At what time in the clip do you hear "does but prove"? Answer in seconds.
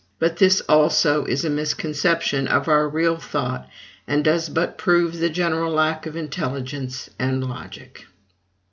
4.25-5.19